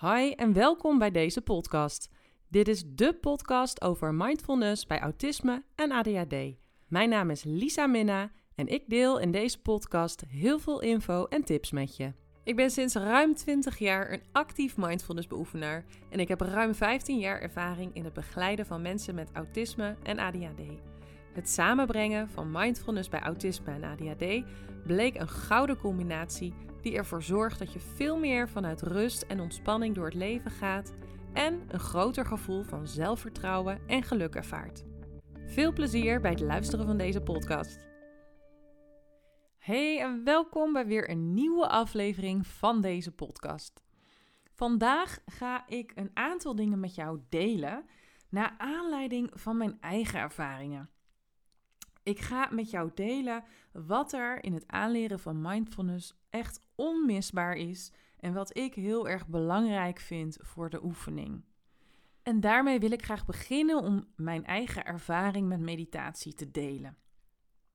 [0.00, 2.08] Hi en welkom bij deze podcast.
[2.48, 6.34] Dit is de podcast over mindfulness bij autisme en ADHD.
[6.88, 11.44] Mijn naam is Lisa Minna en ik deel in deze podcast heel veel info en
[11.44, 12.12] tips met je.
[12.44, 17.18] Ik ben sinds ruim 20 jaar een actief mindfulness beoefenaar en ik heb ruim 15
[17.18, 20.89] jaar ervaring in het begeleiden van mensen met autisme en ADHD.
[21.32, 24.44] Het samenbrengen van mindfulness bij autisme en ADHD
[24.84, 29.94] bleek een gouden combinatie die ervoor zorgt dat je veel meer vanuit rust en ontspanning
[29.94, 30.94] door het leven gaat
[31.32, 34.84] en een groter gevoel van zelfvertrouwen en geluk ervaart.
[35.46, 37.88] Veel plezier bij het luisteren van deze podcast.
[39.58, 43.82] Hey en welkom bij weer een nieuwe aflevering van deze podcast.
[44.52, 47.84] Vandaag ga ik een aantal dingen met jou delen
[48.28, 50.90] naar aanleiding van mijn eigen ervaringen.
[52.10, 57.92] Ik ga met jou delen wat er in het aanleren van mindfulness echt onmisbaar is
[58.18, 61.44] en wat ik heel erg belangrijk vind voor de oefening.
[62.22, 66.96] En daarmee wil ik graag beginnen om mijn eigen ervaring met meditatie te delen.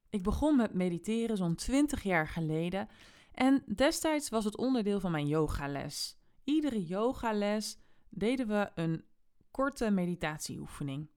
[0.09, 2.87] Ik begon met mediteren zo'n 20 jaar geleden
[3.31, 6.17] en destijds was het onderdeel van mijn yogales.
[6.43, 7.77] Iedere yogales
[8.09, 9.05] deden we een
[9.51, 11.09] korte meditatieoefening.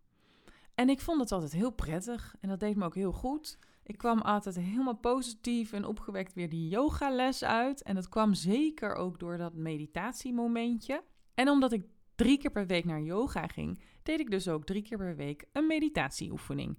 [0.78, 3.58] En ik vond het altijd heel prettig en dat deed me ook heel goed.
[3.82, 7.82] Ik kwam altijd helemaal positief en opgewekt weer die yogales uit.
[7.82, 11.02] En dat kwam zeker ook door dat meditatiemomentje.
[11.34, 14.82] En omdat ik drie keer per week naar yoga ging, deed ik dus ook drie
[14.82, 16.78] keer per week een meditatieoefening.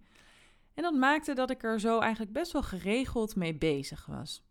[0.74, 4.44] En dat maakte dat ik er zo eigenlijk best wel geregeld mee bezig was.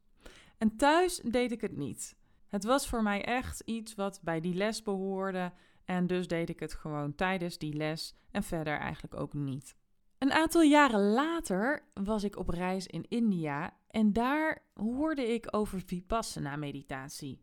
[0.59, 2.17] En thuis deed ik het niet.
[2.47, 5.53] Het was voor mij echt iets wat bij die les behoorde
[5.89, 9.77] en dus deed ik het gewoon tijdens die les en verder eigenlijk ook niet.
[10.19, 15.81] Een aantal jaren later was ik op reis in India en daar hoorde ik over
[15.81, 17.43] Vipassana meditatie.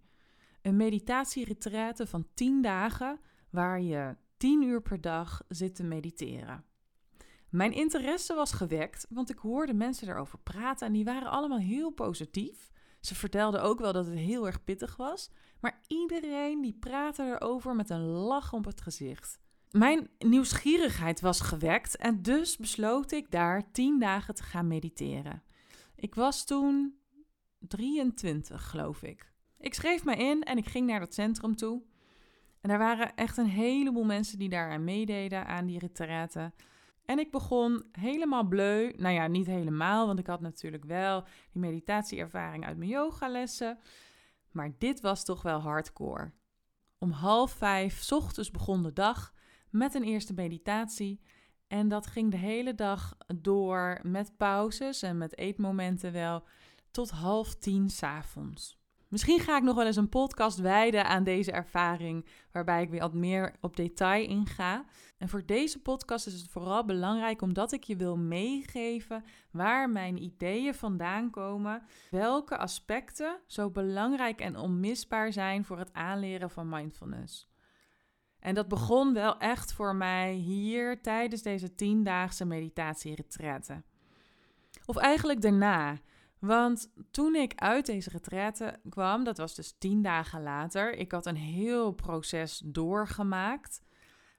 [0.62, 6.64] Een meditatieretraite van 10 dagen waar je 10 uur per dag zit te mediteren.
[7.50, 11.92] Mijn interesse was gewekt, want ik hoorde mensen erover praten en die waren allemaal heel
[11.92, 12.72] positief.
[13.05, 15.30] Ze vertelden ook wel dat het heel erg pittig was,
[15.60, 19.39] maar iedereen die praatte erover met een lach op het gezicht.
[19.71, 25.43] Mijn nieuwsgierigheid was gewekt en dus besloot ik daar tien dagen te gaan mediteren.
[25.95, 26.99] Ik was toen
[27.60, 29.32] 23, geloof ik.
[29.60, 31.82] Ik schreef me in en ik ging naar het centrum toe.
[32.61, 36.54] En er waren echt een heleboel mensen die daaraan meededen aan die retraite.
[37.05, 38.93] En ik begon helemaal bleu.
[38.98, 43.80] Nou ja, niet helemaal, want ik had natuurlijk wel die meditatieervaring uit mijn yogalessen.
[44.52, 46.32] Maar dit was toch wel hardcore.
[46.98, 49.33] Om half vijf ochtends begon de dag
[49.70, 51.21] met een eerste meditatie.
[51.67, 56.43] En dat ging de hele dag door met pauzes en met eetmomenten wel
[56.92, 58.85] tot half tien s'avonds.
[59.15, 62.99] Misschien ga ik nog wel eens een podcast wijden aan deze ervaring, waarbij ik weer
[62.99, 64.86] wat meer op detail inga.
[65.17, 70.23] En voor deze podcast is het vooral belangrijk omdat ik je wil meegeven waar mijn
[70.23, 77.49] ideeën vandaan komen, welke aspecten zo belangrijk en onmisbaar zijn voor het aanleren van mindfulness.
[78.39, 83.83] En dat begon wel echt voor mij hier tijdens deze tiendaagse meditatieretraite.
[84.86, 85.98] Of eigenlijk daarna.
[86.45, 91.26] Want toen ik uit deze retraite kwam, dat was dus tien dagen later, ik had
[91.26, 93.82] een heel proces doorgemaakt.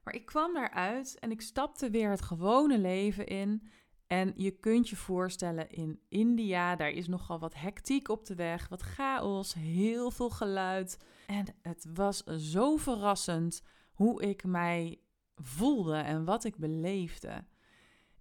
[0.03, 3.67] Maar ik kwam daaruit en ik stapte weer het gewone leven in.
[4.07, 8.67] En je kunt je voorstellen, in India, daar is nogal wat hectiek op de weg,
[8.67, 10.97] wat chaos, heel veel geluid.
[11.25, 13.61] En het was zo verrassend
[13.93, 15.01] hoe ik mij
[15.35, 17.45] voelde en wat ik beleefde.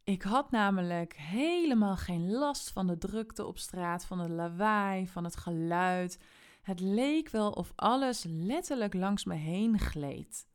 [0.06, 5.24] Ik had namelijk helemaal geen last van de drukte op straat, van het lawaai, van
[5.24, 6.18] het geluid.
[6.62, 10.46] Het leek wel of alles letterlijk langs me heen gleed.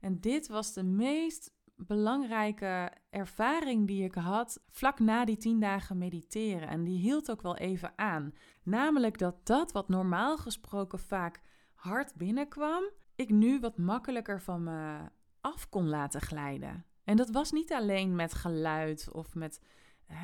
[0.00, 5.98] En dit was de meest belangrijke ervaring die ik had vlak na die tien dagen
[5.98, 6.68] mediteren.
[6.68, 8.34] En die hield ook wel even aan.
[8.62, 11.40] Namelijk dat dat wat normaal gesproken vaak
[11.74, 12.84] hard binnenkwam,
[13.14, 14.98] ik nu wat makkelijker van me
[15.40, 16.84] af kon laten glijden.
[17.04, 19.60] En dat was niet alleen met geluid of met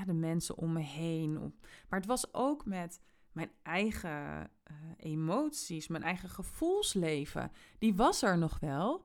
[0.06, 1.54] de mensen om me heen,
[1.88, 3.00] maar het was ook met
[3.32, 7.52] mijn eigen uh, emoties, mijn eigen gevoelsleven.
[7.78, 9.04] Die was er nog wel,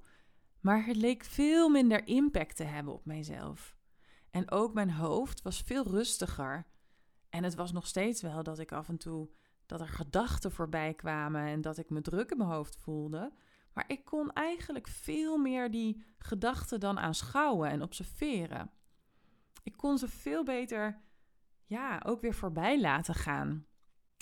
[0.60, 3.78] maar het leek veel minder impact te hebben op mijzelf.
[4.30, 6.66] En ook mijn hoofd was veel rustiger.
[7.30, 9.30] En het was nog steeds wel dat ik af en toe
[9.66, 13.34] dat er gedachten voorbij kwamen en dat ik me druk in mijn hoofd voelde.
[13.76, 18.72] Maar ik kon eigenlijk veel meer die gedachten dan aanschouwen en observeren.
[19.64, 21.02] Ik kon ze veel beter,
[21.66, 23.66] ja, ook weer voorbij laten gaan.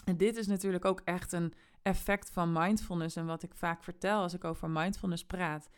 [0.05, 4.21] En dit is natuurlijk ook echt een effect van mindfulness en wat ik vaak vertel
[4.21, 5.69] als ik over mindfulness praat.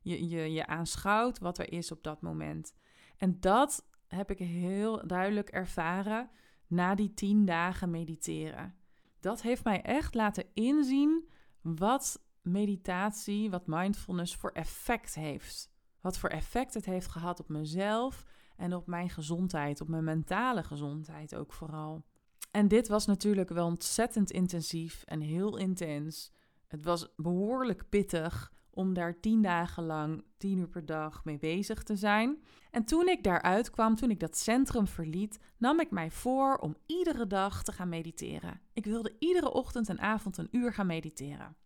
[0.00, 2.74] Je, je, je aanschouwt wat er is op dat moment.
[3.16, 6.30] En dat heb ik heel duidelijk ervaren
[6.66, 8.74] na die tien dagen mediteren.
[9.20, 11.28] Dat heeft mij echt laten inzien
[11.60, 15.70] wat meditatie, wat mindfulness voor effect heeft.
[16.00, 18.24] Wat voor effect het heeft gehad op mezelf
[18.56, 22.04] en op mijn gezondheid, op mijn mentale gezondheid ook vooral.
[22.50, 26.32] En dit was natuurlijk wel ontzettend intensief en heel intens.
[26.66, 31.82] Het was behoorlijk pittig om daar tien dagen lang, tien uur per dag mee bezig
[31.82, 32.42] te zijn.
[32.70, 36.76] En toen ik daaruit kwam, toen ik dat centrum verliet, nam ik mij voor om
[36.86, 38.60] iedere dag te gaan mediteren.
[38.72, 41.56] Ik wilde iedere ochtend en avond een uur gaan mediteren.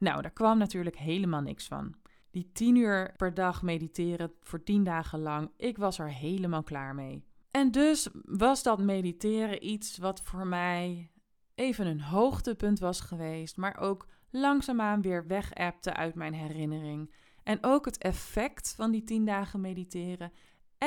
[0.00, 1.94] Nou, daar kwam natuurlijk helemaal niks van.
[2.30, 6.94] Die tien uur per dag mediteren voor tien dagen lang, ik was er helemaal klaar
[6.94, 7.24] mee.
[7.50, 11.10] En dus was dat mediteren iets wat voor mij
[11.54, 17.14] even een hoogtepunt was geweest, maar ook langzaamaan weer wegappte uit mijn herinnering.
[17.42, 20.32] En ook het effect van die tien dagen mediteren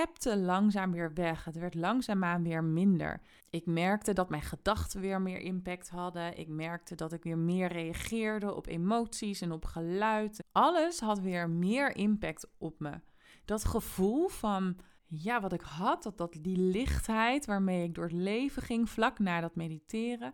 [0.01, 1.43] appte langzaam weer weg.
[1.43, 3.21] Het werd langzaamaan weer minder.
[3.49, 6.37] Ik merkte dat mijn gedachten weer meer impact hadden.
[6.37, 10.43] Ik merkte dat ik weer meer reageerde op emoties en op geluid.
[10.51, 13.01] Alles had weer meer impact op me.
[13.45, 18.13] Dat gevoel van ja, wat ik had, dat, dat die lichtheid waarmee ik door het
[18.13, 20.33] leven ging vlak na dat mediteren.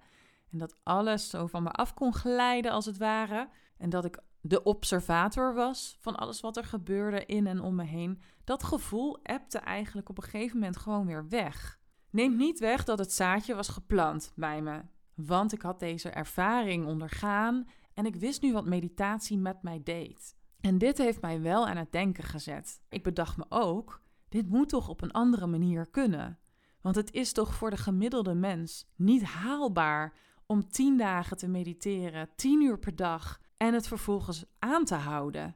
[0.51, 3.49] En dat alles zo van me af kon glijden als het ware.
[3.77, 7.83] En dat ik de observator was van alles wat er gebeurde in en om me
[7.83, 8.21] heen.
[8.43, 11.79] Dat gevoel ebte eigenlijk op een gegeven moment gewoon weer weg.
[12.09, 14.81] Neemt niet weg dat het zaadje was geplant bij me.
[15.15, 20.35] Want ik had deze ervaring ondergaan en ik wist nu wat meditatie met mij deed.
[20.61, 22.81] En dit heeft mij wel aan het denken gezet.
[22.89, 26.39] Ik bedacht me ook, dit moet toch op een andere manier kunnen?
[26.81, 30.13] Want het is toch voor de gemiddelde mens niet haalbaar
[30.45, 35.55] om tien dagen te mediteren, tien uur per dag, en het vervolgens aan te houden.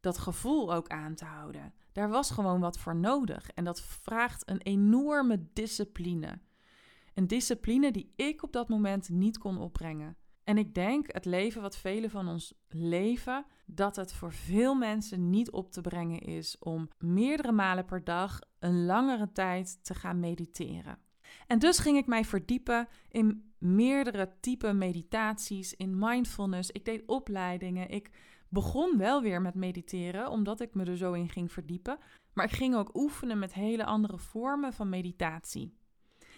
[0.00, 1.74] Dat gevoel ook aan te houden.
[1.92, 3.50] Daar was gewoon wat voor nodig.
[3.50, 6.40] En dat vraagt een enorme discipline.
[7.14, 10.16] Een discipline die ik op dat moment niet kon opbrengen.
[10.44, 15.30] En ik denk het leven wat velen van ons leven, dat het voor veel mensen
[15.30, 20.20] niet op te brengen is om meerdere malen per dag een langere tijd te gaan
[20.20, 20.98] mediteren.
[21.46, 26.70] En dus ging ik mij verdiepen in meerdere typen meditaties, in mindfulness.
[26.70, 27.90] Ik deed opleidingen.
[27.90, 28.10] Ik
[28.48, 31.98] begon wel weer met mediteren, omdat ik me er zo in ging verdiepen.
[32.32, 35.76] Maar ik ging ook oefenen met hele andere vormen van meditatie.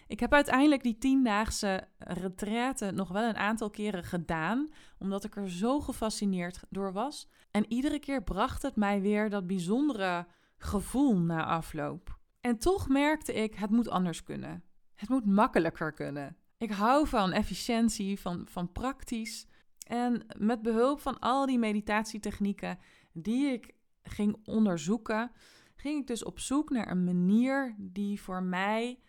[0.06, 4.68] Ik heb uiteindelijk die tiendaagse retraite nog wel een aantal keren gedaan,
[4.98, 7.28] omdat ik er zo gefascineerd door was.
[7.50, 10.26] En iedere keer bracht het mij weer dat bijzondere
[10.56, 12.18] gevoel na afloop.
[12.40, 14.64] En toch merkte ik, het moet anders kunnen.
[14.94, 16.36] Het moet makkelijker kunnen.
[16.60, 19.46] Ik hou van efficiëntie, van, van praktisch.
[19.86, 22.78] En met behulp van al die meditatietechnieken
[23.12, 25.30] die ik ging onderzoeken,
[25.76, 29.00] ging ik dus op zoek naar een manier die voor mij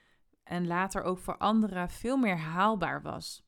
[0.43, 3.43] en later ook voor anderen veel meer haalbaar was.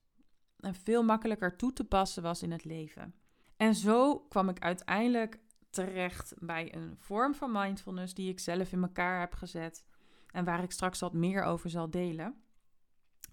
[0.59, 3.15] En veel makkelijker toe te passen was in het leven.
[3.57, 5.39] En zo kwam ik uiteindelijk
[5.69, 9.85] terecht bij een vorm van mindfulness die ik zelf in elkaar heb gezet
[10.31, 12.43] en waar ik straks wat meer over zal delen.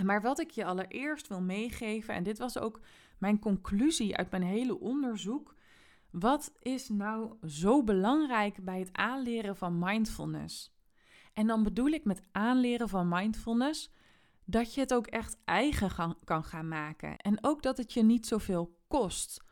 [0.04, 2.80] Maar wat ik je allereerst wil meegeven, en dit was ook
[3.18, 5.54] mijn conclusie uit mijn hele onderzoek.
[6.10, 10.78] Wat is nou zo belangrijk bij het aanleren van mindfulness?
[11.32, 13.90] En dan bedoel ik met aanleren van mindfulness
[14.44, 17.16] dat je het ook echt eigen kan gaan maken.
[17.16, 19.44] En ook dat het je niet zoveel kost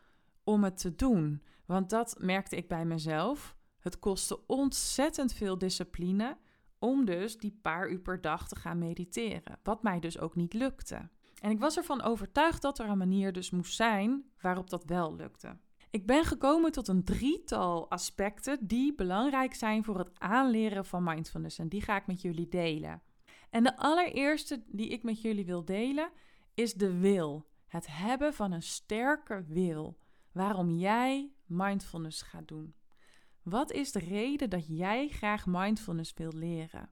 [0.45, 1.43] om het te doen.
[1.67, 3.57] Want dat merkte ik bij mezelf.
[3.79, 6.37] Het kostte ontzettend veel discipline
[6.79, 9.59] om dus die paar uur per dag te gaan mediteren.
[9.63, 11.09] Wat mij dus ook niet lukte.
[11.41, 15.17] En ik was ervan overtuigd dat er een manier dus moest zijn waarop dat wel
[15.17, 15.57] lukte.
[15.91, 21.59] Ik ben gekomen tot een drietal aspecten die belangrijk zijn voor het aanleren van mindfulness.
[21.59, 23.03] En die ga ik met jullie delen.
[23.51, 26.11] En de allereerste die ik met jullie wil delen
[26.55, 27.47] is de wil.
[27.67, 29.99] Het hebben van een sterke wil.
[30.33, 32.75] Waarom jij mindfulness gaat doen.
[33.49, 36.91] Wat is de reden dat jij graag mindfulness wilt leren?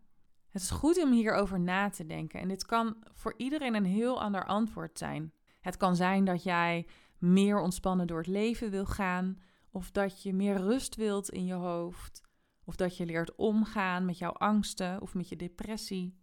[0.49, 4.21] Het is goed om hierover na te denken en dit kan voor iedereen een heel
[4.21, 5.33] ander antwoord zijn.
[5.61, 6.87] Het kan zijn dat jij
[7.19, 11.55] meer ontspannen door het leven wil gaan, of dat je meer rust wilt in je
[11.55, 12.23] hoofd,
[12.65, 16.19] of dat je leert omgaan met jouw angsten of met je depressie.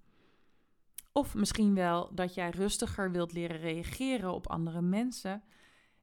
[1.12, 5.44] Of misschien wel dat jij rustiger wilt leren reageren op andere mensen.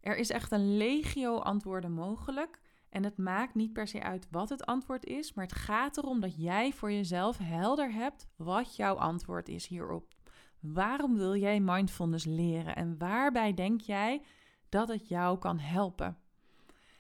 [0.01, 2.61] Er is echt een legio antwoorden mogelijk
[2.91, 6.21] en het maakt niet per se uit wat het antwoord is, maar het gaat erom
[6.21, 10.15] dat jij voor jezelf helder hebt wat jouw antwoord is hierop.
[10.61, 14.23] Waarom wil jij mindfulness leren en waarbij denk jij
[14.69, 16.19] dat het jou kan helpen.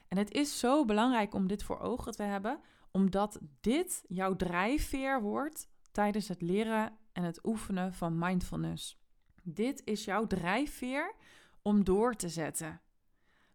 [0.08, 5.22] En het is zo belangrijk om dit voor ogen te hebben, omdat dit jouw drijfveer
[5.22, 8.98] wordt tijdens het leren en het oefenen van mindfulness.
[9.42, 11.14] Dit is jouw drijfveer
[11.62, 12.80] om door te zetten.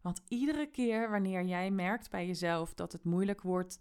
[0.06, 3.80] Want iedere keer wanneer jij merkt bij jezelf dat het moeilijk wordt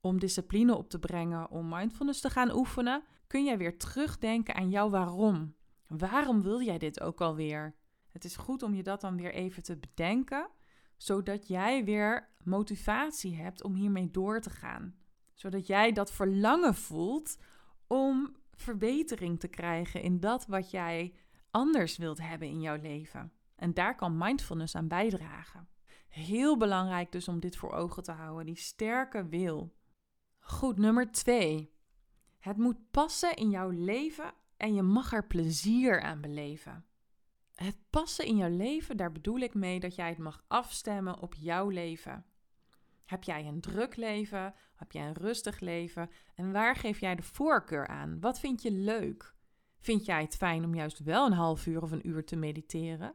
[0.00, 4.68] om discipline op te brengen, om mindfulness te gaan oefenen, kun jij weer terugdenken aan
[4.70, 5.54] jouw waarom.
[5.86, 7.74] Waarom wil jij dit ook alweer?
[8.08, 10.48] Het is goed om je dat dan weer even te bedenken,
[10.96, 14.94] zodat jij weer motivatie hebt om hiermee door te gaan.
[15.34, 17.38] Zodat jij dat verlangen voelt
[17.86, 21.14] om verbetering te krijgen in dat wat jij
[21.50, 23.32] anders wilt hebben in jouw leven.
[23.58, 25.68] En daar kan mindfulness aan bijdragen.
[26.08, 29.76] Heel belangrijk dus om dit voor ogen te houden, die sterke wil.
[30.38, 31.72] Goed, nummer twee.
[32.38, 36.84] Het moet passen in jouw leven en je mag er plezier aan beleven.
[37.54, 41.34] Het passen in jouw leven, daar bedoel ik mee dat jij het mag afstemmen op
[41.34, 42.24] jouw leven.
[43.04, 44.54] Heb jij een druk leven?
[44.74, 46.10] Heb jij een rustig leven?
[46.34, 48.20] En waar geef jij de voorkeur aan?
[48.20, 49.34] Wat vind je leuk?
[49.80, 53.14] Vind jij het fijn om juist wel een half uur of een uur te mediteren?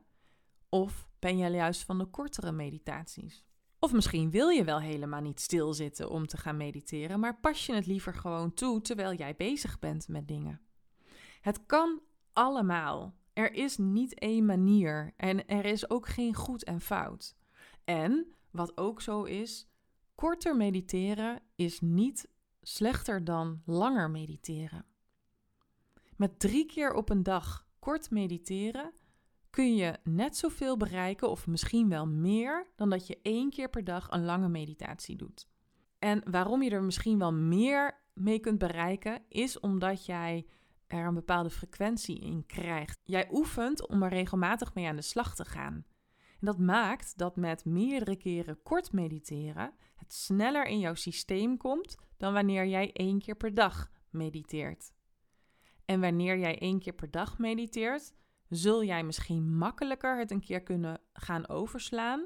[0.74, 3.44] Of ben jij juist van de kortere meditaties?
[3.80, 7.74] Of misschien wil je wel helemaal niet stilzitten om te gaan mediteren, maar pas je
[7.74, 10.62] het liever gewoon toe terwijl jij bezig bent met dingen.
[11.42, 12.02] Het kan
[12.32, 13.16] allemaal.
[13.34, 17.36] Er is niet één manier en er is ook geen goed en fout.
[17.84, 19.68] En wat ook zo is,
[20.16, 22.30] korter mediteren is niet
[22.62, 24.86] slechter dan langer mediteren.
[26.16, 28.94] Met drie keer op een dag kort mediteren
[29.54, 33.84] kun je net zoveel bereiken, of misschien wel meer, dan dat je één keer per
[33.84, 35.48] dag een lange meditatie doet.
[36.00, 40.46] En waarom je er misschien wel meer mee kunt bereiken, is omdat jij
[40.88, 43.02] er een bepaalde frequentie in krijgt.
[43.04, 45.86] Jij oefent om er regelmatig mee aan de slag te gaan.
[46.40, 51.96] En dat maakt dat met meerdere keren kort mediteren het sneller in jouw systeem komt
[52.18, 54.94] dan wanneer jij één keer per dag mediteert.
[55.86, 58.14] En wanneer jij één keer per dag mediteert,
[58.56, 62.26] zul jij misschien makkelijker het een keer kunnen gaan overslaan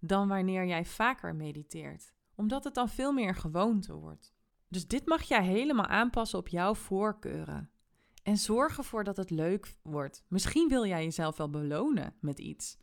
[0.00, 4.34] dan wanneer jij vaker mediteert, omdat het dan veel meer gewoonte wordt.
[4.68, 7.70] Dus dit mag jij helemaal aanpassen op jouw voorkeuren.
[8.22, 10.24] En zorg ervoor dat het leuk wordt.
[10.28, 12.78] Misschien wil jij jezelf wel belonen met iets.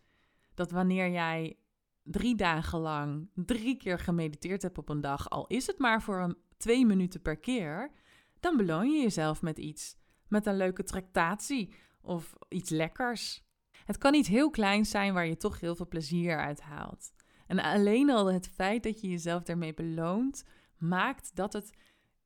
[0.54, 1.58] Dat wanneer jij
[2.04, 6.22] drie dagen lang drie keer gemediteerd hebt op een dag, al is het maar voor
[6.22, 7.92] een, twee minuten per keer,
[8.40, 9.98] dan beloon je jezelf met iets.
[10.28, 11.74] Met een leuke tractatie
[12.04, 13.44] of iets lekkers.
[13.86, 17.14] Het kan niet heel klein zijn waar je toch heel veel plezier uit haalt.
[17.48, 20.44] En alleen al het feit dat je jezelf daarmee beloont,
[20.78, 21.74] maakt dat het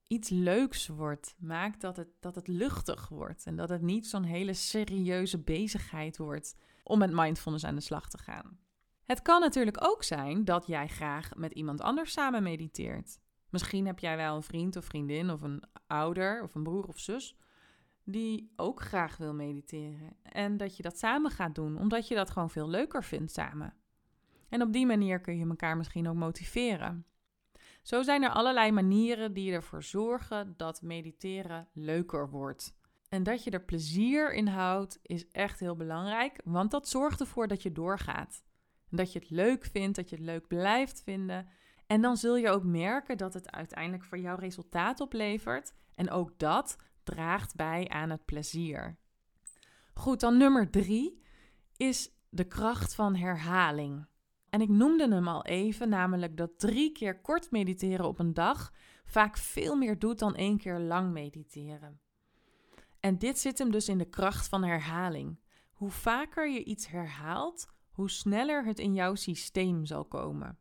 [0.08, 1.36] iets leuks wordt.
[1.40, 3.46] Maakt dat het, dat het luchtig wordt.
[3.46, 8.10] En dat het niet zo'n hele serieuze bezigheid wordt om met mindfulness aan de slag
[8.10, 8.60] te gaan.
[9.06, 13.20] Het kan natuurlijk ook zijn dat jij graag met iemand anders samen mediteert.
[13.50, 17.00] Misschien heb jij wel een vriend of vriendin of een ouder of een broer of
[17.00, 17.36] zus
[18.10, 20.16] die ook graag wil mediteren.
[20.22, 23.74] En dat je dat samen gaat doen, omdat je dat gewoon veel leuker vindt samen.
[24.50, 27.06] En op die manier kun je elkaar misschien ook motiveren.
[27.82, 32.76] Zo zijn er allerlei manieren die ervoor zorgen dat mediteren leuker wordt.
[33.10, 37.48] En dat je er plezier in houdt is echt heel belangrijk, want dat zorgt ervoor
[37.48, 38.44] dat je doorgaat.
[38.90, 41.48] Dat je het leuk vindt, dat je het leuk blijft vinden.
[41.88, 45.74] En dan zul je ook merken dat het uiteindelijk voor jou resultaat oplevert.
[45.96, 48.98] En ook dat draagt bij aan het plezier.
[49.94, 51.22] Goed, dan nummer drie
[51.78, 54.06] is de kracht van herhaling.
[54.50, 58.74] En ik noemde hem al even, namelijk dat drie keer kort mediteren op een dag
[59.06, 62.00] vaak veel meer doet dan één keer lang mediteren.
[63.00, 65.40] En dit zit hem dus in de kracht van herhaling.
[65.72, 70.60] Hoe vaker je iets herhaalt, hoe sneller het in jouw systeem zal komen.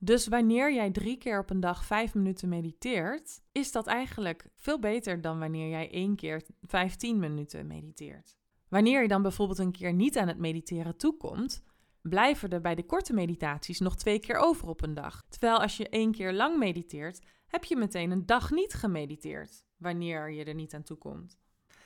[0.00, 4.78] Dus wanneer jij drie keer op een dag vijf minuten mediteert, is dat eigenlijk veel
[4.78, 8.36] beter dan wanneer jij één keer vijftien minuten mediteert.
[8.68, 11.64] Wanneer je dan bijvoorbeeld een keer niet aan het mediteren toekomt,
[12.02, 15.24] blijven er bij de korte meditaties nog twee keer over op een dag.
[15.28, 20.30] Terwijl als je één keer lang mediteert, heb je meteen een dag niet gemediteerd, wanneer
[20.30, 21.38] je er niet aan toekomt.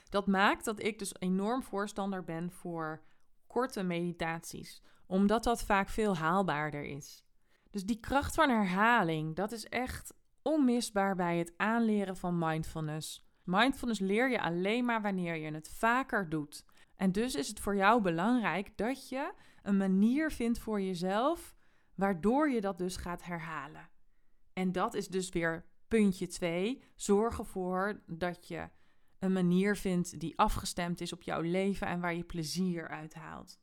[0.08, 3.02] Dat maakt dat ik dus enorm voorstander ben voor
[3.46, 7.24] korte meditaties, omdat dat vaak veel haalbaarder is.
[7.72, 13.26] Dus die kracht van herhaling, dat is echt onmisbaar bij het aanleren van mindfulness.
[13.44, 16.64] Mindfulness leer je alleen maar wanneer je het vaker doet.
[16.96, 21.54] En dus is het voor jou belangrijk dat je een manier vindt voor jezelf
[21.94, 23.88] waardoor je dat dus gaat herhalen.
[24.52, 26.82] En dat is dus weer puntje 2.
[26.94, 28.68] Zorg ervoor dat je
[29.18, 33.60] een manier vindt die afgestemd is op jouw leven en waar je plezier uit haalt.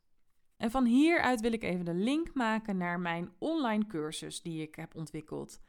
[0.59, 4.75] En van hieruit wil ik even de link maken naar mijn online cursus die ik
[4.75, 5.59] heb ontwikkeld.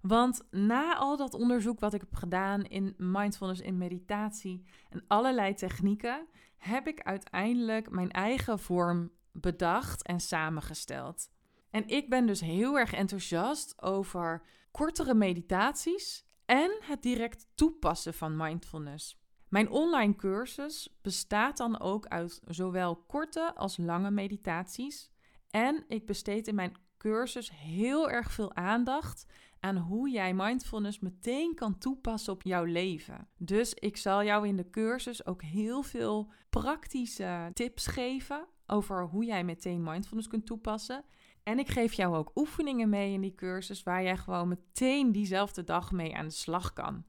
[0.00, 5.54] Want na al dat onderzoek wat ik heb gedaan in mindfulness, in meditatie en allerlei
[5.54, 11.30] technieken, heb ik uiteindelijk mijn eigen vorm bedacht en samengesteld.
[11.70, 18.36] En ik ben dus heel erg enthousiast over kortere meditaties en het direct toepassen van
[18.36, 19.21] mindfulness.
[19.52, 25.10] Mijn online cursus bestaat dan ook uit zowel korte als lange meditaties.
[25.50, 29.26] En ik besteed in mijn cursus heel erg veel aandacht
[29.60, 33.28] aan hoe jij mindfulness meteen kan toepassen op jouw leven.
[33.38, 39.24] Dus ik zal jou in de cursus ook heel veel praktische tips geven over hoe
[39.24, 41.04] jij meteen mindfulness kunt toepassen.
[41.42, 45.64] En ik geef jou ook oefeningen mee in die cursus waar jij gewoon meteen diezelfde
[45.64, 47.04] dag mee aan de slag kan.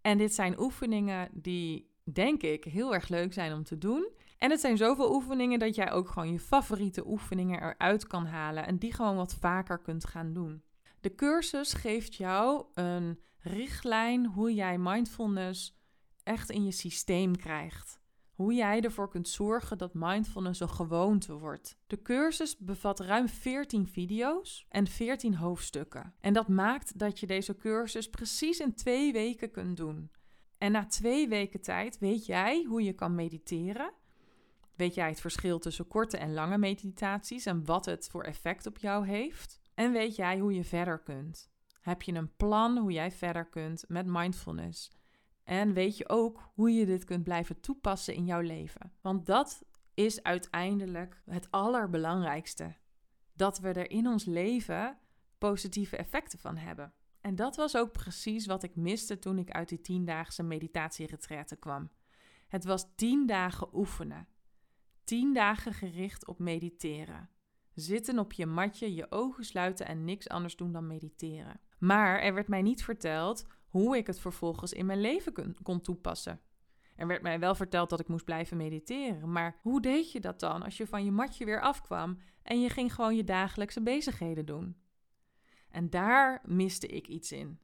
[0.00, 4.08] En dit zijn oefeningen die, denk ik, heel erg leuk zijn om te doen.
[4.38, 8.66] En het zijn zoveel oefeningen dat jij ook gewoon je favoriete oefeningen eruit kan halen
[8.66, 10.62] en die gewoon wat vaker kunt gaan doen.
[11.00, 15.76] De cursus geeft jou een richtlijn hoe jij mindfulness
[16.22, 18.00] echt in je systeem krijgt.
[18.38, 21.78] Hoe jij ervoor kunt zorgen dat mindfulness een gewoonte wordt.
[21.86, 26.14] De cursus bevat ruim 14 video's en 14 hoofdstukken.
[26.20, 30.10] En dat maakt dat je deze cursus precies in twee weken kunt doen.
[30.58, 33.92] En na twee weken tijd weet jij hoe je kan mediteren.
[34.74, 38.78] Weet jij het verschil tussen korte en lange meditaties en wat het voor effect op
[38.78, 39.60] jou heeft?
[39.74, 41.50] En weet jij hoe je verder kunt?
[41.80, 44.90] Heb je een plan hoe jij verder kunt met mindfulness?
[45.48, 48.92] En weet je ook hoe je dit kunt blijven toepassen in jouw leven?
[49.00, 49.64] Want dat
[49.94, 52.76] is uiteindelijk het allerbelangrijkste.
[53.32, 54.98] Dat we er in ons leven
[55.38, 56.92] positieve effecten van hebben.
[57.20, 61.90] En dat was ook precies wat ik miste toen ik uit die tiendaagse meditatieretraite kwam.
[62.48, 64.28] Het was tien dagen oefenen.
[65.04, 67.30] Tien dagen gericht op mediteren.
[67.74, 71.60] Zitten op je matje, je ogen sluiten en niks anders doen dan mediteren.
[71.78, 76.40] Maar er werd mij niet verteld hoe ik het vervolgens in mijn leven kon, toepassen.
[76.96, 80.40] Er werd mij wel verteld dat ik moest blijven mediteren, maar hoe deed je dat
[80.40, 84.46] dan als je van je matje weer afkwam en je ging gewoon je dagelijkse bezigheden
[84.46, 84.76] doen?
[85.70, 87.60] En daar miste ik iets in.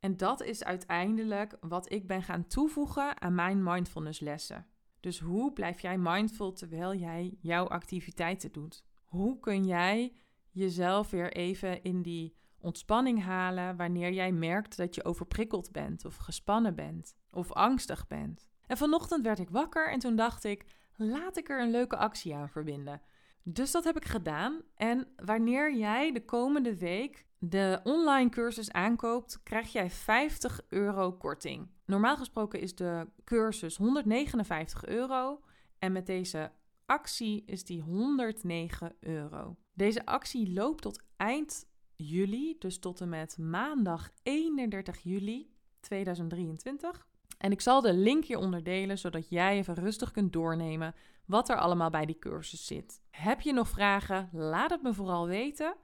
[0.00, 4.66] En dat is uiteindelijk wat ik ben gaan toevoegen aan mijn mindfulness lessen.
[5.00, 8.84] Dus hoe blijf jij mindful terwijl jij jouw activiteiten doet?
[9.04, 10.16] Hoe kun jij
[10.50, 16.16] jezelf weer even in die ontspanning halen wanneer jij merkt dat je overprikkeld bent of
[16.16, 18.48] gespannen bent of angstig bent?
[18.66, 20.64] En vanochtend werd ik wakker en toen dacht ik:
[20.96, 23.00] laat ik er een leuke actie aan verbinden.
[23.42, 24.62] Dus dat heb ik gedaan.
[24.74, 31.70] En wanneer jij de komende week de online cursus aankoopt, krijg jij 50 euro korting.
[31.84, 35.40] Normaal gesproken is de cursus 159 euro.
[35.78, 36.52] En met deze
[36.86, 39.56] actie is die 109 euro.
[39.74, 47.06] Deze actie loopt tot eind juli, dus tot en met maandag 31 juli 2023.
[47.38, 50.94] En ik zal de link hieronder delen, zodat jij even rustig kunt doornemen
[51.26, 53.00] wat er allemaal bij die cursus zit.
[53.10, 54.28] Heb je nog vragen?
[54.32, 55.74] Laat het me vooral weten.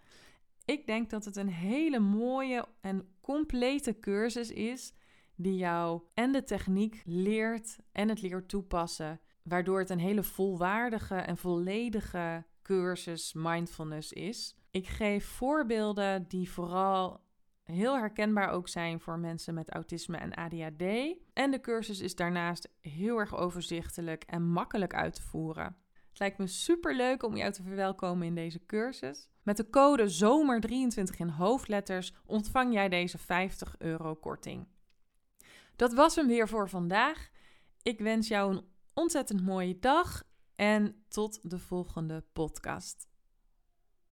[0.65, 4.93] Ik denk dat het een hele mooie en complete cursus is
[5.35, 11.15] die jou en de techniek leert en het leert toepassen waardoor het een hele volwaardige
[11.15, 14.57] en volledige cursus mindfulness is.
[14.73, 17.21] Ik geef voorbeelden die vooral
[17.63, 20.83] heel herkenbaar ook zijn voor mensen met autisme en ADHD.
[21.33, 25.77] En de cursus is daarnaast heel erg overzichtelijk en makkelijk uit te voeren.
[26.09, 29.29] Het lijkt me super leuk om jou te verwelkomen in deze cursus.
[29.43, 34.67] Met de code ZOMER23 in hoofdletters ontvang jij deze 50 euro korting.
[35.77, 37.31] Dat was hem weer voor vandaag.
[37.83, 40.23] Ik wens jou een ontzettend mooie dag
[40.55, 43.12] en tot de volgende podcast.